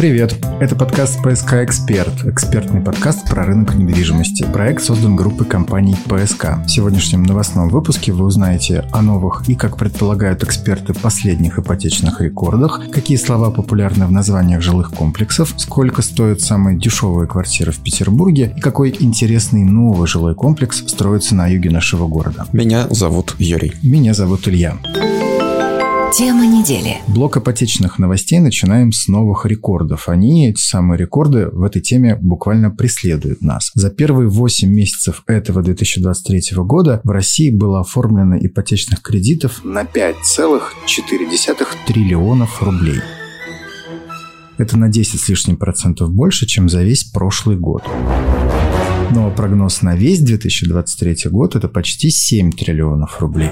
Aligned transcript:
привет! 0.00 0.34
Это 0.60 0.74
подкаст 0.76 1.22
«ПСК 1.22 1.56
Эксперт», 1.56 2.24
экспертный 2.24 2.80
подкаст 2.80 3.28
про 3.28 3.44
рынок 3.44 3.74
недвижимости. 3.74 4.46
Проект 4.50 4.82
создан 4.82 5.14
группой 5.14 5.44
компаний 5.46 5.94
«ПСК». 6.06 6.56
В 6.64 6.68
сегодняшнем 6.70 7.22
новостном 7.22 7.68
выпуске 7.68 8.10
вы 8.10 8.24
узнаете 8.24 8.86
о 8.92 9.02
новых 9.02 9.46
и, 9.46 9.54
как 9.54 9.76
предполагают 9.76 10.42
эксперты, 10.42 10.94
последних 10.94 11.58
ипотечных 11.58 12.22
рекордах, 12.22 12.80
какие 12.90 13.18
слова 13.18 13.50
популярны 13.50 14.06
в 14.06 14.10
названиях 14.10 14.62
жилых 14.62 14.90
комплексов, 14.90 15.52
сколько 15.58 16.00
стоят 16.00 16.40
самые 16.40 16.78
дешевые 16.78 17.28
квартиры 17.28 17.70
в 17.70 17.80
Петербурге 17.80 18.54
и 18.56 18.60
какой 18.62 18.96
интересный 18.98 19.64
новый 19.64 20.08
жилой 20.08 20.34
комплекс 20.34 20.78
строится 20.78 21.34
на 21.34 21.46
юге 21.46 21.68
нашего 21.68 22.08
города. 22.08 22.46
Меня 22.54 22.86
зовут 22.88 23.34
Юрий. 23.38 23.74
Меня 23.82 24.14
зовут 24.14 24.48
Илья. 24.48 24.78
Тема 26.12 26.44
недели. 26.44 26.96
Блок 27.06 27.36
ипотечных 27.36 28.00
новостей 28.00 28.40
начинаем 28.40 28.90
с 28.90 29.06
новых 29.06 29.46
рекордов. 29.46 30.08
Они, 30.08 30.48
эти 30.48 30.60
самые 30.60 30.98
рекорды, 30.98 31.46
в 31.52 31.62
этой 31.62 31.80
теме 31.80 32.16
буквально 32.16 32.70
преследуют 32.70 33.42
нас. 33.42 33.70
За 33.74 33.90
первые 33.90 34.28
8 34.28 34.68
месяцев 34.68 35.22
этого 35.28 35.62
2023 35.62 36.56
года 36.64 37.00
в 37.04 37.10
России 37.10 37.50
было 37.50 37.80
оформлено 37.80 38.36
ипотечных 38.36 39.02
кредитов 39.02 39.62
на 39.62 39.82
5,4 39.82 41.66
триллионов 41.86 42.60
рублей. 42.60 43.00
Это 44.58 44.76
на 44.76 44.88
10 44.88 45.20
с 45.20 45.28
лишним 45.28 45.58
процентов 45.58 46.12
больше, 46.12 46.46
чем 46.46 46.68
за 46.68 46.82
весь 46.82 47.04
прошлый 47.04 47.56
год. 47.56 47.84
Но 49.12 49.30
прогноз 49.30 49.82
на 49.82 49.94
весь 49.94 50.18
2023 50.18 51.30
год– 51.30 51.54
это 51.56 51.68
почти 51.68 52.10
7 52.10 52.50
триллионов 52.50 53.20
рублей. 53.20 53.50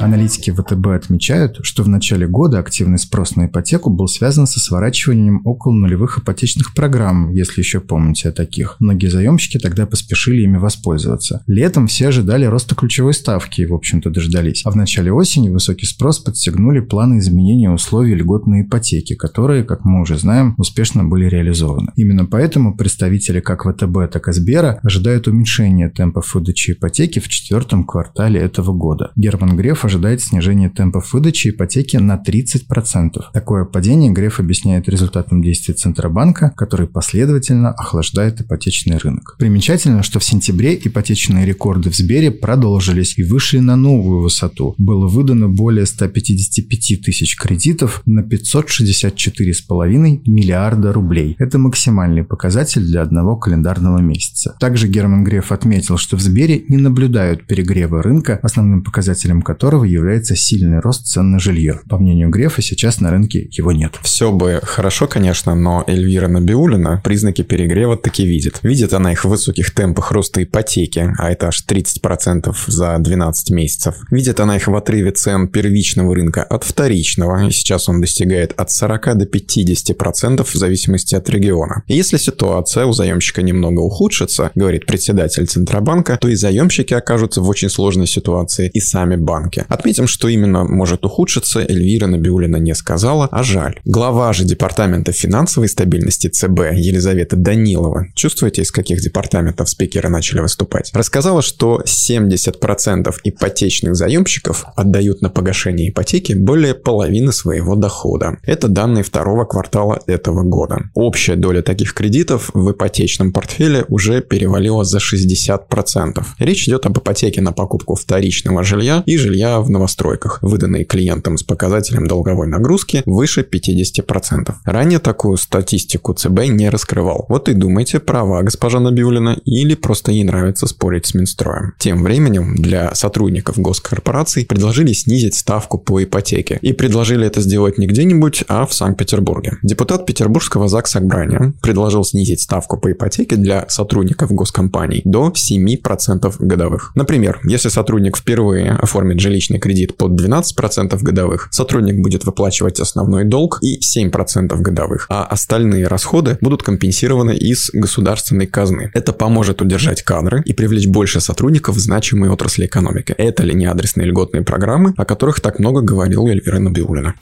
Аналитики 0.00 0.50
ВТБ 0.50 0.86
отмечают, 0.86 1.58
что 1.62 1.82
в 1.82 1.88
начале 1.88 2.26
года 2.26 2.58
активный 2.58 2.98
спрос 2.98 3.36
на 3.36 3.46
ипотеку 3.46 3.90
был 3.90 4.08
связан 4.08 4.46
со 4.46 4.58
сворачиванием 4.58 5.42
около 5.44 5.74
нулевых 5.74 6.18
ипотечных 6.18 6.72
программ, 6.74 7.30
если 7.32 7.60
еще 7.60 7.80
помните 7.80 8.30
о 8.30 8.32
таких. 8.32 8.76
Многие 8.80 9.08
заемщики 9.08 9.58
тогда 9.58 9.84
поспешили 9.84 10.42
ими 10.42 10.56
воспользоваться. 10.56 11.42
Летом 11.46 11.86
все 11.86 12.08
ожидали 12.08 12.46
роста 12.46 12.74
ключевой 12.74 13.12
ставки 13.12 13.60
и, 13.60 13.66
в 13.66 13.74
общем-то, 13.74 14.08
дождались. 14.08 14.62
А 14.64 14.70
в 14.70 14.76
начале 14.76 15.12
осени 15.12 15.50
высокий 15.50 15.84
спрос 15.84 16.18
подстегнули 16.18 16.80
планы 16.80 17.18
изменения 17.18 17.70
условий 17.70 18.14
льготной 18.14 18.62
ипотеки, 18.62 19.14
которые, 19.14 19.64
как 19.64 19.84
мы 19.84 20.00
уже 20.00 20.16
знаем, 20.16 20.54
успешно 20.56 21.04
были 21.04 21.26
реализованы. 21.26 21.92
Именно 21.96 22.24
поэтому 22.24 22.74
представители 22.74 23.40
как 23.40 23.64
ВТБ, 23.64 24.10
так 24.10 24.28
и 24.28 24.32
Сбера 24.32 24.80
ожидают 24.82 25.28
уменьшения 25.28 25.90
темпов 25.90 26.34
выдачи 26.34 26.72
ипотеки 26.72 27.18
в 27.18 27.28
четвертом 27.28 27.84
квартале 27.84 28.40
этого 28.40 28.72
года. 28.72 29.10
Герман 29.14 29.56
Греф 29.58 29.84
ожидает 29.90 30.22
снижение 30.22 30.70
темпов 30.70 31.12
выдачи 31.12 31.48
ипотеки 31.48 31.96
на 31.96 32.16
30%. 32.16 33.10
Такое 33.32 33.64
падение 33.64 34.12
Греф 34.12 34.38
объясняет 34.38 34.88
результатом 34.88 35.42
действий 35.42 35.74
Центробанка, 35.74 36.52
который 36.56 36.86
последовательно 36.86 37.72
охлаждает 37.72 38.40
ипотечный 38.40 38.98
рынок. 38.98 39.34
Примечательно, 39.38 40.04
что 40.04 40.20
в 40.20 40.24
сентябре 40.24 40.76
ипотечные 40.76 41.44
рекорды 41.44 41.90
в 41.90 41.96
Сбере 41.96 42.30
продолжились 42.30 43.18
и 43.18 43.24
вышли 43.24 43.58
на 43.58 43.74
новую 43.74 44.22
высоту. 44.22 44.76
Было 44.78 45.08
выдано 45.08 45.48
более 45.48 45.86
155 45.86 47.02
тысяч 47.02 47.36
кредитов 47.36 48.02
на 48.06 48.20
564,5 48.20 50.20
миллиарда 50.24 50.92
рублей. 50.92 51.34
Это 51.40 51.58
максимальный 51.58 52.22
показатель 52.22 52.82
для 52.82 53.02
одного 53.02 53.36
календарного 53.36 53.98
месяца. 53.98 54.56
Также 54.60 54.86
Герман 54.86 55.24
Греф 55.24 55.50
отметил, 55.50 55.96
что 55.96 56.16
в 56.16 56.20
Сбере 56.20 56.64
не 56.68 56.76
наблюдают 56.76 57.48
перегрева 57.48 58.02
рынка, 58.02 58.38
основным 58.40 58.84
показателем 58.84 59.42
которого 59.42 59.79
которого 59.80 59.84
является 59.84 60.36
сильный 60.36 60.80
рост 60.80 61.06
цен 61.06 61.30
на 61.30 61.38
жилье. 61.38 61.80
По 61.88 61.98
мнению 61.98 62.30
Грефа, 62.30 62.62
сейчас 62.62 63.00
на 63.00 63.10
рынке 63.10 63.48
его 63.50 63.72
нет. 63.72 63.94
Все 64.02 64.30
бы 64.30 64.60
хорошо, 64.62 65.06
конечно, 65.06 65.54
но 65.54 65.84
Эльвира 65.86 66.28
Набиулина 66.28 67.00
признаки 67.04 67.42
перегрева 67.42 67.96
таки 67.96 68.26
видит. 68.26 68.60
Видит 68.62 68.92
она 68.92 69.12
их 69.12 69.24
в 69.24 69.28
высоких 69.28 69.74
темпах 69.74 70.12
роста 70.12 70.42
ипотеки, 70.42 71.14
а 71.18 71.30
это 71.30 71.48
аж 71.48 71.64
30% 71.66 72.54
за 72.66 72.98
12 72.98 73.50
месяцев. 73.50 73.94
Видит 74.10 74.40
она 74.40 74.56
их 74.56 74.68
в 74.68 74.74
отрыве 74.74 75.12
цен 75.12 75.48
первичного 75.48 76.14
рынка 76.14 76.42
от 76.42 76.64
вторичного, 76.64 77.46
и 77.46 77.50
сейчас 77.50 77.88
он 77.88 78.00
достигает 78.00 78.52
от 78.56 78.70
40 78.70 79.18
до 79.18 79.24
50% 79.24 80.44
в 80.44 80.54
зависимости 80.54 81.14
от 81.14 81.30
региона. 81.30 81.82
И 81.86 81.96
если 81.96 82.18
ситуация 82.18 82.86
у 82.86 82.92
заемщика 82.92 83.42
немного 83.42 83.80
ухудшится, 83.80 84.50
говорит 84.54 84.86
председатель 84.86 85.46
Центробанка, 85.46 86.18
то 86.20 86.28
и 86.28 86.34
заемщики 86.34 86.94
окажутся 86.94 87.40
в 87.40 87.48
очень 87.48 87.70
сложной 87.70 88.06
ситуации, 88.06 88.70
и 88.72 88.80
сами 88.80 89.16
банки. 89.16 89.64
Отметим, 89.70 90.08
что 90.08 90.26
именно 90.28 90.64
может 90.64 91.04
ухудшиться, 91.04 91.60
Эльвира 91.60 92.08
Набиулина 92.08 92.56
не 92.56 92.74
сказала, 92.74 93.28
а 93.30 93.44
жаль. 93.44 93.78
Глава 93.84 94.32
же 94.32 94.44
Департамента 94.44 95.12
финансовой 95.12 95.68
стабильности 95.68 96.26
ЦБ 96.26 96.72
Елизавета 96.74 97.36
Данилова, 97.36 98.06
чувствуете, 98.16 98.62
из 98.62 98.72
каких 98.72 99.00
департаментов 99.00 99.68
спикеры 99.70 100.08
начали 100.08 100.40
выступать, 100.40 100.90
рассказала, 100.92 101.40
что 101.40 101.82
70% 101.86 103.14
ипотечных 103.22 103.94
заемщиков 103.94 104.64
отдают 104.74 105.22
на 105.22 105.30
погашение 105.30 105.90
ипотеки 105.90 106.32
более 106.32 106.74
половины 106.74 107.30
своего 107.30 107.76
дохода. 107.76 108.38
Это 108.42 108.66
данные 108.66 109.04
второго 109.04 109.44
квартала 109.44 110.00
этого 110.08 110.42
года. 110.42 110.90
Общая 110.94 111.36
доля 111.36 111.62
таких 111.62 111.94
кредитов 111.94 112.50
в 112.54 112.72
ипотечном 112.72 113.32
портфеле 113.32 113.84
уже 113.86 114.20
перевалила 114.20 114.82
за 114.82 114.98
60%. 114.98 116.24
Речь 116.40 116.66
идет 116.66 116.86
об 116.86 116.98
ипотеке 116.98 117.40
на 117.40 117.52
покупку 117.52 117.94
вторичного 117.94 118.64
жилья 118.64 119.04
и 119.06 119.16
жилья 119.16 119.59
в 119.62 119.70
новостройках, 119.70 120.38
выданные 120.42 120.84
клиентам 120.84 121.36
с 121.36 121.42
показателем 121.42 122.06
долговой 122.06 122.46
нагрузки 122.46 123.02
выше 123.06 123.42
50%. 123.42 124.54
Ранее 124.64 124.98
такую 124.98 125.36
статистику 125.36 126.14
ЦБ 126.14 126.48
не 126.48 126.70
раскрывал. 126.70 127.26
Вот 127.28 127.48
и 127.48 127.54
думайте, 127.54 128.00
права 128.00 128.42
госпожа 128.42 128.80
Набиулина 128.80 129.38
или 129.44 129.74
просто 129.74 130.12
ей 130.12 130.24
нравится 130.24 130.66
спорить 130.66 131.06
с 131.06 131.14
Минстроем. 131.14 131.74
Тем 131.78 132.02
временем 132.02 132.56
для 132.56 132.94
сотрудников 132.94 133.58
госкорпораций 133.58 134.44
предложили 134.46 134.92
снизить 134.92 135.34
ставку 135.34 135.78
по 135.78 136.02
ипотеке. 136.02 136.58
И 136.62 136.72
предложили 136.72 137.26
это 137.26 137.40
сделать 137.40 137.78
не 137.78 137.86
где-нибудь, 137.86 138.44
а 138.48 138.66
в 138.66 138.74
Санкт-Петербурге. 138.74 139.58
Депутат 139.62 140.06
Петербургского 140.06 140.68
ЗАГС 140.68 140.90
Собрания 140.90 141.54
предложил 141.62 142.04
снизить 142.04 142.40
ставку 142.40 142.76
по 142.76 142.92
ипотеке 142.92 143.36
для 143.36 143.66
сотрудников 143.68 144.32
госкомпаний 144.32 145.02
до 145.04 145.32
7% 145.34 146.34
годовых. 146.38 146.92
Например, 146.94 147.40
если 147.44 147.68
сотрудник 147.68 148.16
впервые 148.16 148.72
оформит 148.72 149.20
жилищный 149.20 149.39
ипотечный 149.40 149.58
кредит 149.58 149.96
под 149.96 150.12
12% 150.12 150.98
годовых, 151.02 151.48
сотрудник 151.50 152.02
будет 152.02 152.24
выплачивать 152.24 152.80
основной 152.80 153.24
долг 153.24 153.58
и 153.62 153.78
7% 153.80 154.54
годовых, 154.60 155.06
а 155.08 155.24
остальные 155.24 155.86
расходы 155.86 156.38
будут 156.40 156.62
компенсированы 156.62 157.36
из 157.36 157.70
государственной 157.72 158.46
казны. 158.46 158.90
Это 158.94 159.12
поможет 159.12 159.62
удержать 159.62 160.02
кадры 160.02 160.42
и 160.44 160.52
привлечь 160.52 160.86
больше 160.86 161.20
сотрудников 161.20 161.76
в 161.76 161.80
значимые 161.80 162.30
отрасли 162.30 162.66
экономики. 162.66 163.14
Это 163.16 163.42
ли 163.42 163.54
не 163.54 163.66
адресные 163.66 164.06
льготные 164.06 164.42
программы, 164.42 164.92
о 164.96 165.04
которых 165.04 165.40
так 165.40 165.58
много 165.58 165.80
говорил 165.80 166.26
Эльвира 166.26 166.58
Набиулина? 166.58 167.14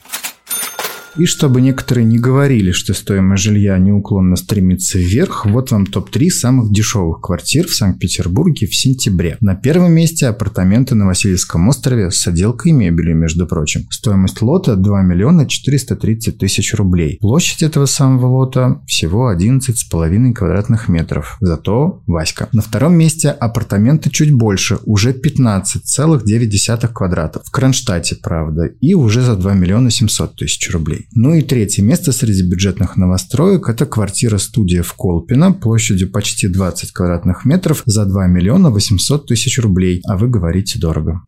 И 1.17 1.25
чтобы 1.25 1.61
некоторые 1.61 2.05
не 2.05 2.17
говорили, 2.17 2.71
что 2.71 2.93
стоимость 2.93 3.43
жилья 3.43 3.77
неуклонно 3.77 4.35
стремится 4.35 4.99
вверх, 4.99 5.45
вот 5.45 5.71
вам 5.71 5.85
топ-3 5.85 6.29
самых 6.29 6.71
дешевых 6.71 7.21
квартир 7.21 7.67
в 7.67 7.73
Санкт-Петербурге 7.73 8.67
в 8.67 8.75
сентябре. 8.75 9.37
На 9.41 9.55
первом 9.55 9.93
месте 9.93 10.27
апартаменты 10.27 10.95
на 10.95 11.07
Васильевском 11.07 11.67
острове 11.67 12.11
с 12.11 12.27
отделкой 12.27 12.71
и 12.71 12.75
мебелью, 12.75 13.15
между 13.15 13.47
прочим. 13.47 13.87
Стоимость 13.89 14.41
лота 14.41 14.75
2 14.75 15.01
миллиона 15.01 15.47
430 15.47 16.37
тысяч 16.37 16.73
рублей. 16.73 17.17
Площадь 17.19 17.63
этого 17.63 17.85
самого 17.85 18.27
лота 18.27 18.81
всего 18.85 19.33
11,5 19.33 20.33
квадратных 20.33 20.89
метров. 20.89 21.37
Зато 21.41 22.01
Васька. 22.05 22.49
На 22.53 22.61
втором 22.61 22.95
месте 22.95 23.29
апартаменты 23.29 24.09
чуть 24.09 24.31
больше, 24.31 24.79
уже 24.85 25.11
15,9 25.11 26.87
квадратов. 26.93 27.43
В 27.45 27.51
Кронштадте, 27.51 28.15
правда. 28.15 28.65
И 28.79 28.93
уже 28.93 29.21
за 29.21 29.35
2 29.35 29.53
миллиона 29.53 29.89
700 29.89 30.35
тысяч 30.35 30.69
рублей. 30.71 30.98
Ну 31.13 31.33
и 31.33 31.41
третье 31.41 31.83
место 31.83 32.11
среди 32.11 32.43
бюджетных 32.43 32.97
новостроек– 32.97 33.69
это 33.69 33.85
квартира-студия 33.85 34.83
в 34.83 34.93
Колпино 34.93 35.51
площадью 35.51 36.11
почти 36.11 36.47
20 36.47 36.91
квадратных 36.91 37.45
метров 37.45 37.83
за 37.85 38.05
2 38.05 38.27
миллиона 38.27 38.69
800 38.69 39.27
тысяч 39.27 39.59
рублей. 39.59 40.01
А 40.07 40.17
вы 40.17 40.29
говорите 40.29 40.79
дорого. 40.79 41.21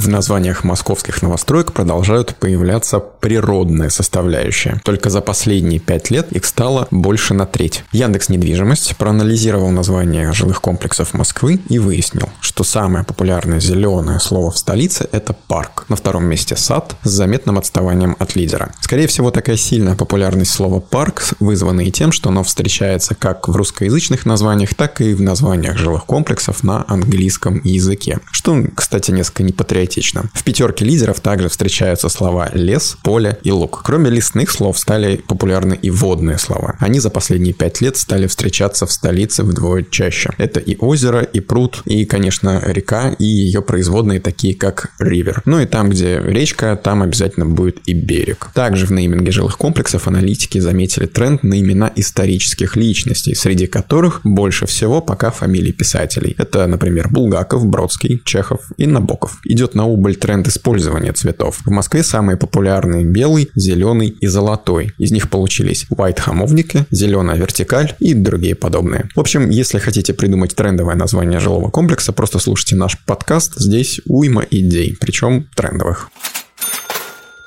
В 0.00 0.08
названиях 0.08 0.64
московских 0.64 1.20
новостроек 1.20 1.74
продолжают 1.74 2.34
появляться 2.36 3.00
природные 3.00 3.90
составляющие. 3.90 4.80
Только 4.82 5.10
за 5.10 5.20
последние 5.20 5.78
пять 5.78 6.10
лет 6.10 6.32
их 6.32 6.46
стало 6.46 6.88
больше 6.90 7.34
на 7.34 7.44
треть. 7.44 7.84
Яндекс 7.92 8.30
Недвижимость 8.30 8.96
проанализировал 8.96 9.68
название 9.68 10.32
жилых 10.32 10.62
комплексов 10.62 11.12
Москвы 11.12 11.60
и 11.68 11.78
выяснил, 11.78 12.30
что 12.40 12.64
самое 12.64 13.04
популярное 13.04 13.60
зеленое 13.60 14.20
слово 14.20 14.50
в 14.50 14.56
столице– 14.56 15.06
это 15.12 15.34
парк. 15.34 15.84
На 15.90 15.96
втором 15.96 16.24
месте 16.24 16.56
сад 16.56 16.96
с 17.02 17.10
заметным 17.10 17.58
отставанием 17.58 18.16
от 18.18 18.36
лидера. 18.36 18.72
Скорее 18.80 19.06
всего, 19.06 19.30
такая 19.30 19.58
сильная 19.58 19.96
популярность 19.96 20.52
слова 20.52 20.80
парк 20.80 21.24
вызвана 21.40 21.82
и 21.82 21.90
тем, 21.90 22.10
что 22.10 22.30
оно 22.30 22.42
встречается 22.42 23.14
как 23.14 23.48
в 23.48 23.54
русскоязычных 23.54 24.24
названиях, 24.24 24.74
так 24.74 25.02
и 25.02 25.12
в 25.12 25.20
названиях 25.20 25.76
жилых 25.76 26.06
комплексов 26.06 26.62
на 26.62 26.86
английском 26.88 27.60
языке. 27.64 28.20
Что, 28.30 28.64
кстати, 28.74 29.10
несколько 29.10 29.42
не 29.42 29.52
патриотично 29.52 29.89
поэтично. 29.90 30.30
В 30.34 30.44
пятерке 30.44 30.84
лидеров 30.84 31.20
также 31.20 31.48
встречаются 31.48 32.08
слова 32.08 32.50
лес, 32.54 32.96
поле 33.02 33.38
и 33.42 33.50
луг. 33.50 33.82
Кроме 33.84 34.10
лесных 34.10 34.50
слов 34.50 34.78
стали 34.78 35.16
популярны 35.16 35.78
и 35.80 35.90
водные 35.90 36.38
слова. 36.38 36.76
Они 36.78 37.00
за 37.00 37.10
последние 37.10 37.54
пять 37.54 37.80
лет 37.80 37.96
стали 37.96 38.26
встречаться 38.26 38.86
в 38.86 38.92
столице 38.92 39.42
вдвое 39.42 39.84
чаще. 39.90 40.30
Это 40.38 40.60
и 40.60 40.76
озеро, 40.78 41.22
и 41.22 41.40
пруд, 41.40 41.82
и, 41.86 42.04
конечно, 42.04 42.62
река, 42.64 43.10
и 43.18 43.24
ее 43.24 43.62
производные 43.62 44.20
такие, 44.20 44.54
как 44.54 44.90
ривер. 44.98 45.42
Ну 45.44 45.60
и 45.60 45.66
там, 45.66 45.90
где 45.90 46.20
речка, 46.24 46.78
там 46.82 47.02
обязательно 47.02 47.46
будет 47.46 47.78
и 47.86 47.92
берег. 47.92 48.48
Также 48.54 48.86
в 48.86 48.92
нейминге 48.92 49.32
жилых 49.32 49.56
комплексов 49.56 50.06
аналитики 50.06 50.58
заметили 50.60 51.06
тренд 51.06 51.42
на 51.42 51.58
имена 51.58 51.90
исторических 51.96 52.76
личностей, 52.76 53.34
среди 53.34 53.66
которых 53.66 54.20
больше 54.24 54.66
всего 54.66 55.00
пока 55.00 55.30
фамилии 55.30 55.72
писателей. 55.72 56.34
Это, 56.38 56.66
например, 56.66 57.08
Булгаков, 57.08 57.66
Бродский, 57.66 58.20
Чехов 58.24 58.60
и 58.76 58.86
Набоков. 58.86 59.40
Идет 59.44 59.69
на 59.74 59.86
убыль 59.86 60.16
тренд 60.16 60.48
использования 60.48 61.12
цветов. 61.12 61.60
В 61.64 61.70
Москве 61.70 62.02
самые 62.02 62.36
популярные 62.36 63.04
белый, 63.04 63.50
зеленый 63.54 64.08
и 64.08 64.26
золотой. 64.26 64.92
Из 64.98 65.10
них 65.10 65.30
получились 65.30 65.86
white 65.90 66.20
хамовники, 66.20 66.86
зеленая 66.90 67.36
вертикаль 67.36 67.94
и 67.98 68.14
другие 68.14 68.54
подобные. 68.54 69.08
В 69.14 69.20
общем, 69.20 69.50
если 69.50 69.78
хотите 69.78 70.14
придумать 70.14 70.54
трендовое 70.54 70.94
название 70.94 71.40
жилого 71.40 71.70
комплекса, 71.70 72.12
просто 72.12 72.38
слушайте 72.38 72.76
наш 72.76 72.98
подкаст. 73.04 73.54
Здесь 73.56 74.00
уйма 74.06 74.44
идей, 74.50 74.96
причем 75.00 75.48
трендовых. 75.54 76.10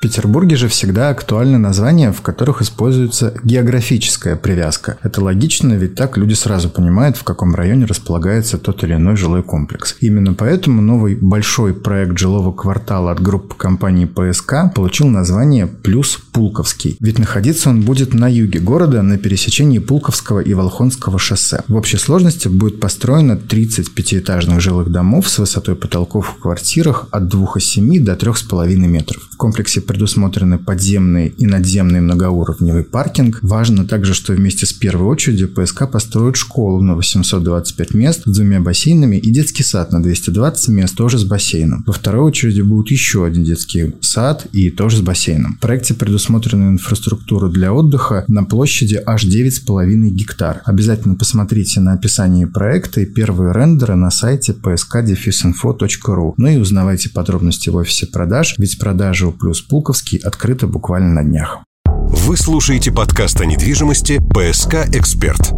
Петербурге 0.03 0.57
же 0.57 0.67
всегда 0.67 1.11
актуальны 1.11 1.57
названия, 1.57 2.11
в 2.11 2.19
которых 2.19 2.61
используется 2.61 3.33
географическая 3.41 4.35
привязка. 4.35 4.97
Это 5.01 5.23
логично, 5.23 5.71
ведь 5.75 5.95
так 5.95 6.17
люди 6.17 6.33
сразу 6.33 6.69
понимают, 6.69 7.15
в 7.15 7.23
каком 7.23 7.55
районе 7.55 7.85
располагается 7.85 8.57
тот 8.57 8.83
или 8.83 8.95
иной 8.95 9.15
жилой 9.15 9.43
комплекс. 9.43 9.95
Именно 10.01 10.33
поэтому 10.33 10.81
новый 10.81 11.15
большой 11.15 11.73
проект 11.73 12.17
жилого 12.17 12.51
квартала 12.51 13.13
от 13.13 13.21
группы 13.21 13.55
компании 13.55 14.03
ПСК 14.03 14.73
получил 14.75 15.07
название 15.07 15.67
«Плюс 15.67 16.19
Пулковский». 16.33 16.97
Ведь 16.99 17.17
находиться 17.17 17.69
он 17.69 17.83
будет 17.83 18.13
на 18.13 18.27
юге 18.27 18.59
города, 18.59 19.01
на 19.03 19.17
пересечении 19.17 19.79
Пулковского 19.79 20.41
и 20.41 20.53
Волхонского 20.53 21.17
шоссе. 21.17 21.63
В 21.69 21.75
общей 21.77 21.95
сложности 21.97 22.49
будет 22.49 22.81
построено 22.81 23.37
30 23.37 23.93
пятиэтажных 23.93 24.59
жилых 24.59 24.91
домов 24.91 25.29
с 25.29 25.39
высотой 25.39 25.77
потолков 25.77 26.27
в 26.27 26.41
квартирах 26.41 27.07
от 27.11 27.33
2,7 27.33 28.01
до 28.01 28.15
3,5 28.15 28.75
метров. 28.75 29.23
В 29.31 29.37
комплексе 29.37 29.79
предусмотрены 29.93 30.57
подземный 30.57 31.27
и 31.27 31.45
надземный 31.45 32.01
многоуровневый 32.01 32.83
паркинг. 32.83 33.39
Важно 33.43 33.85
также, 33.85 34.15
что 34.15 34.33
вместе 34.33 34.65
с 34.65 34.73
первой 34.73 35.05
очередью 35.05 35.49
ПСК 35.49 35.89
построят 35.89 36.35
школу 36.35 36.81
на 36.81 36.95
825 36.95 37.93
мест 37.93 38.23
с 38.25 38.33
двумя 38.33 38.59
бассейнами 38.59 39.17
и 39.17 39.31
детский 39.31 39.61
сад 39.61 39.91
на 39.91 40.01
220 40.01 40.69
мест 40.69 40.95
тоже 40.95 41.19
с 41.19 41.23
бассейном. 41.23 41.83
Во 41.85 41.93
второй 41.93 42.23
очереди 42.23 42.61
будет 42.61 42.89
еще 42.89 43.23
один 43.23 43.43
детский 43.43 43.93
сад 44.01 44.47
и 44.51 44.71
тоже 44.71 44.97
с 44.97 45.01
бассейном. 45.01 45.57
В 45.57 45.59
проекте 45.59 45.93
предусмотрена 45.93 46.69
инфраструктура 46.69 47.49
для 47.49 47.71
отдыха 47.71 48.25
на 48.27 48.43
площади 48.43 48.99
аж 49.05 49.25
9,5 49.25 50.09
гектар. 50.09 50.63
Обязательно 50.65 51.13
посмотрите 51.15 51.81
на 51.81 51.93
описание 51.93 52.47
проекта 52.47 53.01
и 53.01 53.05
первые 53.05 53.53
рендеры 53.53 53.93
на 53.95 54.09
сайте 54.09 54.53
psk-info.ru. 54.53 56.33
Ну 56.35 56.47
и 56.47 56.57
узнавайте 56.57 57.09
подробности 57.09 57.69
в 57.69 57.75
офисе 57.75 58.07
продаж, 58.07 58.55
ведь 58.57 58.79
продажи 58.79 59.27
у 59.27 59.31
Плюс 59.31 59.61
Пул 59.61 59.82
Жуковский 59.83 60.19
открыто 60.19 60.65
буквально 60.65 61.21
на 61.21 61.23
днях. 61.25 61.57
Вы 61.85 62.37
слушаете 62.37 62.89
подкаст 62.89 63.41
о 63.41 63.45
недвижимости 63.45 64.21
«ПСК 64.29 64.87
Эксперт». 64.95 65.51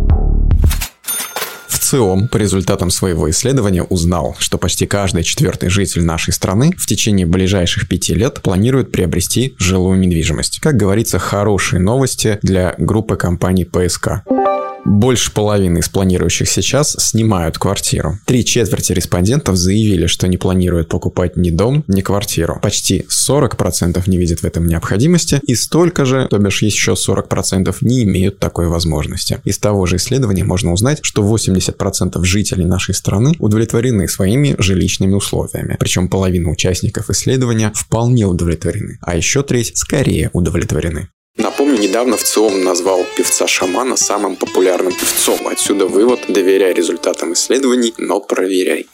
В 1.68 1.78
ЦИОМ 1.78 2.30
по 2.30 2.38
результатам 2.38 2.90
своего 2.90 3.30
исследования 3.30 3.84
узнал, 3.84 4.36
что 4.40 4.58
почти 4.58 4.88
каждый 4.88 5.22
четвертый 5.22 5.70
житель 5.70 6.04
нашей 6.04 6.34
страны 6.34 6.74
в 6.76 6.88
течение 6.88 7.28
ближайших 7.28 7.88
пяти 7.88 8.16
лет 8.16 8.42
планирует 8.42 8.92
приобрести 8.92 9.54
жилую 9.60 10.00
недвижимость. 10.00 10.60
Как 10.60 10.76
говорится, 10.76 11.20
хорошие 11.20 11.80
новости 11.80 12.40
для 12.42 12.74
группы 12.80 13.18
компаний 13.18 13.66
ПСК. 13.66 14.24
Больше 14.86 15.32
половины 15.32 15.80
из 15.80 15.90
планирующих 15.90 16.48
сейчас 16.48 16.96
снимают 17.00 17.58
квартиру. 17.58 18.20
Три 18.26 18.46
четверти 18.46 18.94
респондентов 18.94 19.56
заявили, 19.58 20.06
что 20.06 20.28
не 20.28 20.38
планируют 20.38 20.90
покупать 20.90 21.38
ни 21.38 21.50
дом, 21.50 21.84
ни 21.88 22.02
квартиру. 22.02 22.60
Почти 22.62 23.04
40% 23.10 24.04
не 24.06 24.18
видят 24.18 24.42
в 24.42 24.46
этом 24.46 24.68
необходимости, 24.68 25.42
и 25.48 25.56
столько 25.56 26.06
же, 26.06 26.28
то 26.30 26.38
бишь 26.38 26.62
еще 26.62 26.92
40% 26.92 27.76
не 27.82 28.04
имеют 28.04 28.38
такой 28.38 28.68
возможности. 28.68 29.40
Из 29.44 29.58
того 29.58 29.88
же 29.88 29.96
исследования 29.96 30.44
можно 30.44 30.72
узнать, 30.72 31.00
что 31.02 31.24
80% 31.24 32.24
жителей 32.24 32.66
нашей 32.66 32.94
страны 32.94 33.34
удовлетворены 33.40 34.08
своими 34.08 34.56
жилищными 34.60 35.14
условиями. 35.14 35.78
Причем 35.80 36.10
половина 36.10 36.52
участников 36.52 37.10
исследования 37.10 37.72
вполне 37.74 38.26
удовлетворены, 38.26 39.00
а 39.02 39.16
еще 39.16 39.42
треть 39.42 39.76
скорее 39.76 40.30
удовлетворены. 40.32 41.10
Напомню, 41.38 41.78
недавно 41.78 42.16
в 42.16 42.24
ЦИОМ 42.24 42.64
назвал 42.64 43.06
певца 43.18 43.46
Шамана 43.46 43.98
самым 43.98 44.38
популярным 44.38 44.94
певцом. 44.94 45.48
Отсюда 45.48 45.86
вывод 45.86 46.22
«доверяй 46.30 46.74
результатам 46.74 47.34
исследований, 47.34 47.94
но 47.98 48.22
проверяй». 48.22 48.88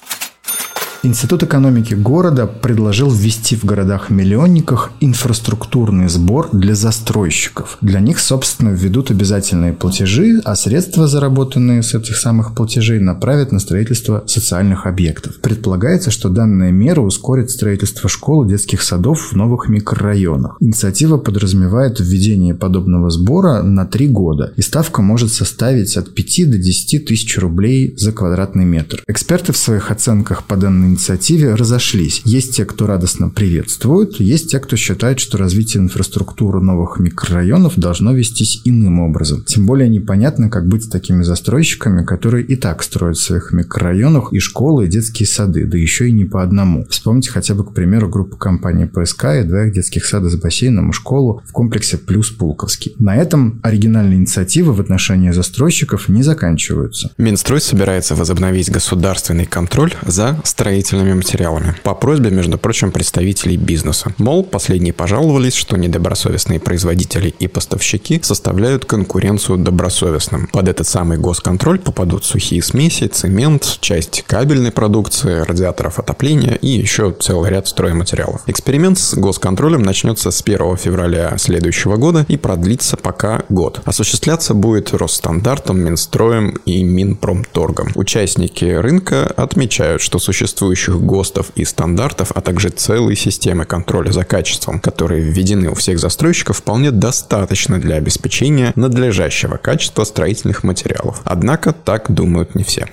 Институт 1.04 1.42
экономики 1.42 1.96
города 1.96 2.46
предложил 2.46 3.10
ввести 3.10 3.56
в 3.56 3.66
городах-миллионниках 3.66 4.92
инфраструктурный 5.00 6.08
сбор 6.10 6.50
для 6.52 6.76
застройщиков. 6.76 7.80
Для 7.82 8.00
них, 8.00 8.20
собственно, 8.20 8.70
введут 8.70 9.10
обязательные 9.10 9.74
платежи, 9.74 10.40
а 10.46 10.56
средства, 10.56 11.08
заработанные 11.08 11.82
с 11.82 11.96
этих 11.96 12.18
самых 12.18 12.54
платежей, 12.54 13.00
направят 13.00 13.52
на 13.52 13.60
строительство 13.60 14.24
социальных 14.28 14.86
объектов. 14.86 15.40
Предполагается, 15.42 16.12
что 16.12 16.30
данная 16.30 16.70
мера 16.70 17.02
ускорит 17.02 17.50
строительство 17.50 18.08
школ 18.08 18.46
и 18.46 18.50
детских 18.50 18.84
садов 18.84 19.32
в 19.32 19.36
новых 19.36 19.70
микрорайонах. 19.70 20.58
Инициатива 20.60 21.18
подразумевает 21.18 22.00
введение 22.00 22.54
подобного 22.54 23.10
сбора 23.10 23.64
на 23.64 23.88
три 23.88 24.08
года, 24.08 24.54
и 24.56 24.62
ставка 24.62 25.02
может 25.02 25.34
составить 25.34 25.98
от 25.98 26.14
5 26.14 26.52
до 26.52 26.58
10 26.60 27.06
тысяч 27.08 27.40
рублей 27.40 27.96
за 27.98 28.12
квадратный 28.12 28.66
метр. 28.66 29.02
Эксперты 29.08 29.52
в 29.52 29.58
своих 29.58 29.90
оценках 29.90 30.44
по 30.44 30.56
данной 30.56 30.91
инициативе 30.92 31.56
разошлись. 31.56 32.22
Есть 32.26 32.56
те, 32.56 32.66
кто 32.66 32.86
радостно 32.86 33.30
приветствует, 33.30 34.20
есть 34.20 34.52
те, 34.52 34.60
кто 34.60 34.76
считает, 34.76 35.20
что 35.20 35.38
развитие 35.38 35.82
инфраструктуры 35.82 36.62
новых 36.62 37.00
микрорайонов 37.00 37.78
должно 37.78 38.14
вестись 38.14 38.62
иным 38.66 39.00
образом. 39.00 39.44
Тем 39.44 39.66
более 39.66 39.90
непонятно, 39.90 40.50
как 40.50 40.68
быть 40.68 40.84
с 40.84 40.88
такими 40.88 41.24
застройщиками, 41.24 42.06
которые 42.06 42.46
и 42.46 42.56
так 42.56 42.84
строят 42.84 43.18
в 43.18 43.24
своих 43.24 43.52
микрорайонах 43.54 44.34
и 44.34 44.40
школы, 44.40 44.86
и 44.86 44.90
детские 44.90 45.28
сады, 45.28 45.66
да 45.66 45.78
еще 45.78 46.10
и 46.10 46.12
не 46.12 46.26
по 46.26 46.44
одному. 46.44 46.86
Вспомните 46.90 47.32
хотя 47.32 47.56
бы, 47.56 47.64
к 47.64 47.74
примеру, 47.74 48.10
группу 48.10 48.38
компании 48.38 48.86
ПСК 48.86 49.26
и 49.40 49.44
двоих 49.44 49.74
детских 49.74 50.06
сада 50.06 50.30
с 50.30 50.36
бассейном 50.36 50.90
и 50.90 50.94
школу 50.94 51.42
в 51.46 51.52
комплексе 51.52 51.98
«Плюс 51.98 52.32
Пулковский». 52.32 52.96
На 53.00 53.16
этом 53.16 53.60
оригинальные 53.64 54.18
инициативы 54.18 54.74
в 54.74 54.82
отношении 54.82 55.32
застройщиков 55.32 56.10
не 56.10 56.24
заканчиваются. 56.24 57.12
Минстрой 57.18 57.62
собирается 57.62 58.16
возобновить 58.16 58.70
государственный 58.70 59.46
контроль 59.46 59.94
за 60.06 60.40
строительством 60.44 60.81
строительными 60.82 61.14
материалами. 61.14 61.76
По 61.84 61.94
просьбе, 61.94 62.32
между 62.32 62.58
прочим, 62.58 62.92
представителей 62.92 63.58
бизнеса. 63.58 64.14
Мол, 64.18 64.44
последние 64.44 64.94
пожаловались, 64.94 65.54
что 65.54 65.78
недобросовестные 65.78 66.60
производители 66.60 67.34
и 67.40 67.48
поставщики 67.48 68.20
составляют 68.24 68.86
конкуренцию 68.86 69.60
добросовестным. 69.60 70.48
Под 70.52 70.68
этот 70.68 70.88
самый 70.88 71.18
госконтроль 71.18 71.80
попадут 71.80 72.26
сухие 72.26 72.64
смеси, 72.64 73.08
цемент, 73.08 73.78
часть 73.82 74.24
кабельной 74.26 74.72
продукции, 74.72 75.42
радиаторов 75.42 76.00
отопления 76.00 76.56
и 76.56 76.70
еще 76.70 77.16
целый 77.20 77.52
ряд 77.52 77.68
стройматериалов. 77.68 78.42
Эксперимент 78.48 78.98
с 78.98 79.14
госконтролем 79.14 79.84
начнется 79.84 80.32
с 80.32 80.42
1 80.42 80.78
февраля 80.78 81.38
следующего 81.38 81.98
года 81.98 82.26
и 82.28 82.38
продлится 82.38 82.98
пока 82.98 83.44
год. 83.50 83.82
Осуществляться 83.86 84.54
будет 84.54 84.94
Росстандартом, 84.94 85.80
Минстроем 85.80 86.58
и 86.66 86.84
Минпромторгом. 86.84 87.92
Участники 87.96 88.66
рынка 88.66 89.26
отмечают, 89.38 90.02
что 90.02 90.20
существует 90.20 90.71
существующих 90.76 91.02
ГОСТов 91.02 91.52
и 91.56 91.66
стандартов, 91.66 92.32
а 92.34 92.42
также 92.42 92.70
целой 92.70 93.16
системы 93.16 93.66
контроля 93.66 94.12
за 94.12 94.24
качеством, 94.24 94.80
которые 94.80 95.22
введены 95.22 95.70
у 95.70 95.76
всех 95.76 96.00
застройщиков, 96.00 96.58
вполне 96.58 96.92
достаточно 96.92 97.80
для 97.80 97.96
обеспечения 97.96 98.74
надлежащего 98.76 99.58
качества 99.58 100.04
строительных 100.04 100.64
материалов. 100.64 101.22
Однако 101.24 101.74
так 101.74 102.12
думают 102.12 102.56
не 102.56 102.64
все. 102.64 102.88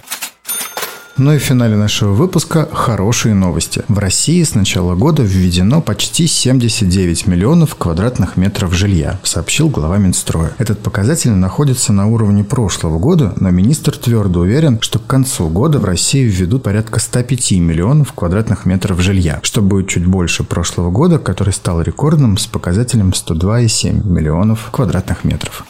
Ну 1.18 1.32
и 1.32 1.38
в 1.38 1.42
финале 1.42 1.74
нашего 1.74 2.12
выпуска 2.12 2.68
хорошие 2.72 3.34
новости. 3.34 3.82
В 3.88 3.98
России 3.98 4.40
с 4.44 4.54
начала 4.54 4.94
года 4.94 5.24
введено 5.24 5.80
почти 5.80 6.28
79 6.28 7.26
миллионов 7.26 7.74
квадратных 7.74 8.36
метров 8.36 8.72
жилья, 8.72 9.18
сообщил 9.24 9.68
глава 9.68 9.98
Минстроя. 9.98 10.52
Этот 10.58 10.78
показатель 10.78 11.32
находится 11.32 11.92
на 11.92 12.06
уровне 12.06 12.44
прошлого 12.44 13.00
года, 13.00 13.32
но 13.40 13.50
министр 13.50 13.96
твердо 13.96 14.40
уверен, 14.40 14.78
что 14.80 15.00
к 15.00 15.08
концу 15.08 15.48
года 15.48 15.80
в 15.80 15.84
России 15.84 16.22
введут 16.22 16.62
порядка 16.62 17.00
105 17.00 17.50
миллионов 17.52 18.12
квадратных 18.12 18.64
метров 18.64 19.00
жилья, 19.00 19.40
что 19.42 19.60
будет 19.60 19.88
чуть 19.88 20.06
больше 20.06 20.44
прошлого 20.44 20.92
года, 20.92 21.18
который 21.18 21.52
стал 21.52 21.82
рекордным 21.82 22.38
с 22.38 22.46
показателем 22.46 23.10
102,7 23.10 24.06
миллионов 24.08 24.68
квадратных 24.70 25.24
метров. 25.24 25.64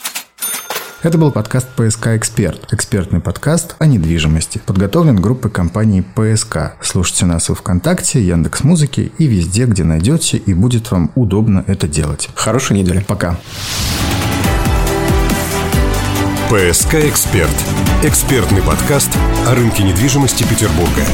Это 1.01 1.17
был 1.17 1.31
подкаст 1.31 1.69
«ПСК 1.77 2.09
Эксперт». 2.09 2.73
Экспертный 2.73 3.21
подкаст 3.21 3.77
о 3.79 3.87
недвижимости. 3.87 4.61
Подготовлен 4.67 5.15
группой 5.15 5.49
компании 5.49 6.01
«ПСК». 6.01 6.73
Слушайте 6.83 7.25
нас 7.25 7.49
в 7.49 7.55
ВКонтакте, 7.55 8.21
Яндекс 8.21 8.65
Музыки 8.65 9.13
и 9.17 9.27
везде, 9.29 9.67
где 9.67 9.85
найдете, 9.85 10.39
и 10.39 10.55
будет 10.55 10.91
вам 10.91 11.13
удобно 11.15 11.63
это 11.69 11.87
делать. 11.87 12.29
Хорошей 12.35 12.79
недели. 12.79 12.99
Пока. 13.07 13.39
«ПСК 16.51 16.95
Эксперт»– 16.95 17.55
экспертный 18.03 18.63
подкаст 18.63 19.11
о 19.47 19.55
рынке 19.55 19.85
недвижимости 19.85 20.43
Петербурга. 20.43 21.05